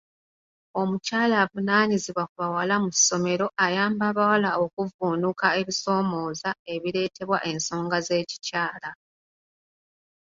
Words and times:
Omukyala 0.81 1.35
avunaanyizibwa 1.43 2.23
ku 2.29 2.33
bawala 2.41 2.75
mu 2.83 2.89
ssomero 2.95 3.47
ayamba 3.65 4.03
abawala 4.11 4.49
okuvvunuka 4.63 5.47
ebisoomooza 5.59 6.49
ebireetebwa 6.73 7.37
ensonga 7.51 7.97
z'ekikyala. 8.07 8.89